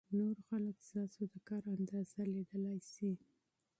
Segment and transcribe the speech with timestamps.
[0.19, 3.11] نور خلک ستاسو د کار اندازه لیدلای شي.